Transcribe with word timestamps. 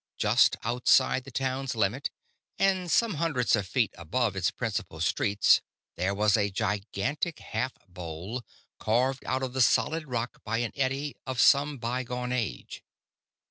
Just 0.17 0.55
outside 0.63 1.25
the 1.25 1.29
town's 1.31 1.75
limit 1.75 2.09
and 2.57 2.89
some 2.89 3.13
hundreds 3.21 3.55
of 3.55 3.67
feet 3.67 3.93
above 3.99 4.35
its 4.35 4.49
principal 4.49 4.99
streets 4.99 5.61
there 5.95 6.15
was 6.15 6.35
a 6.35 6.49
gigantic 6.49 7.37
half 7.37 7.73
bowl, 7.87 8.43
carved 8.79 9.23
out 9.25 9.43
of 9.43 9.53
the 9.53 9.61
solid 9.61 10.07
rock 10.07 10.41
by 10.43 10.57
an 10.57 10.71
eddy 10.75 11.15
of 11.27 11.39
some 11.39 11.77
bye 11.77 12.01
gone 12.01 12.31
age. 12.31 12.83